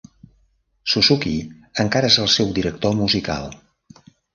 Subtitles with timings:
[0.93, 1.35] Suzuki
[1.85, 3.51] encara és el seu director musical.